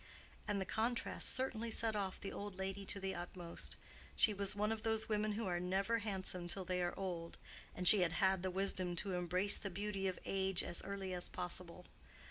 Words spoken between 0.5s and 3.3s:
the contrast certainly set off the old lady to the